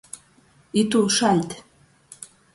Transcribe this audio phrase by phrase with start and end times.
[0.83, 1.55] Ītūšaļt.